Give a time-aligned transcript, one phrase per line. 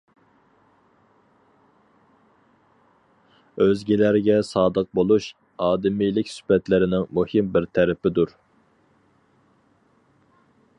[3.65, 5.29] ئۆزگىلەرگە سادىق بولۇش
[5.67, 8.37] ئادىمىيلىك سۈپەتلىرىنىڭ مۇھىم بىر تەرىپىدۇر.